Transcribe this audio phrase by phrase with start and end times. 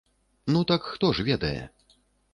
[0.53, 1.63] Ну, так хто ж ведае?